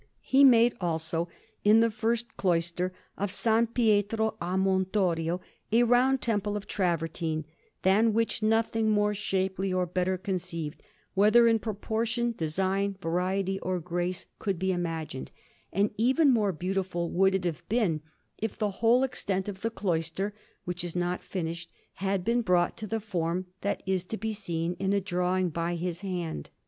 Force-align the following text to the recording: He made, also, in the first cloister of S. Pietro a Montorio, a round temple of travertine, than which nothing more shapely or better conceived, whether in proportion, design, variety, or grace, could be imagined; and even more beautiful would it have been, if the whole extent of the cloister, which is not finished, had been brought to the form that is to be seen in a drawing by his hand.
He 0.23 0.43
made, 0.43 0.73
also, 0.81 1.27
in 1.63 1.79
the 1.79 1.91
first 1.91 2.35
cloister 2.35 2.91
of 3.19 3.29
S. 3.29 3.67
Pietro 3.71 4.35
a 4.41 4.57
Montorio, 4.57 5.41
a 5.71 5.83
round 5.83 6.23
temple 6.23 6.57
of 6.57 6.65
travertine, 6.65 7.45
than 7.83 8.11
which 8.11 8.41
nothing 8.41 8.89
more 8.89 9.13
shapely 9.13 9.71
or 9.71 9.85
better 9.85 10.17
conceived, 10.17 10.81
whether 11.13 11.47
in 11.47 11.59
proportion, 11.59 12.31
design, 12.31 12.97
variety, 12.99 13.59
or 13.59 13.79
grace, 13.79 14.25
could 14.39 14.57
be 14.57 14.71
imagined; 14.71 15.29
and 15.71 15.91
even 15.97 16.31
more 16.31 16.51
beautiful 16.51 17.11
would 17.11 17.35
it 17.35 17.43
have 17.43 17.61
been, 17.69 18.01
if 18.39 18.57
the 18.57 18.71
whole 18.81 19.03
extent 19.03 19.47
of 19.47 19.61
the 19.61 19.69
cloister, 19.69 20.33
which 20.65 20.83
is 20.83 20.95
not 20.95 21.21
finished, 21.21 21.71
had 22.01 22.25
been 22.25 22.41
brought 22.41 22.75
to 22.75 22.87
the 22.87 22.99
form 22.99 23.45
that 23.61 23.83
is 23.85 24.03
to 24.05 24.17
be 24.17 24.33
seen 24.33 24.73
in 24.79 24.93
a 24.93 24.99
drawing 24.99 25.49
by 25.49 25.75
his 25.75 26.01
hand. 26.01 26.49